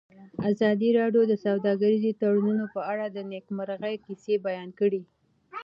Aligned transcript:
ازادي 0.49 0.89
راډیو 0.99 1.23
د 1.27 1.33
سوداګریز 1.45 2.03
تړونونه 2.21 2.65
په 2.75 2.81
اړه 2.91 3.05
د 3.09 3.17
نېکمرغۍ 3.31 3.95
کیسې 4.05 4.33
بیان 4.47 4.69
کړې. 4.79 5.01